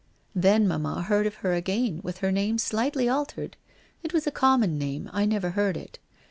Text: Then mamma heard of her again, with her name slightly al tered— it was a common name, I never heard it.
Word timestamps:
Then 0.33 0.67
mamma 0.67 1.03
heard 1.03 1.27
of 1.27 1.35
her 1.45 1.53
again, 1.53 1.99
with 2.03 2.17
her 2.25 2.31
name 2.31 2.57
slightly 2.57 3.07
al 3.07 3.23
tered— 3.23 3.53
it 4.03 4.13
was 4.13 4.25
a 4.25 4.31
common 4.31 4.79
name, 4.79 5.07
I 5.13 5.25
never 5.27 5.51
heard 5.51 5.77
it. 5.77 5.99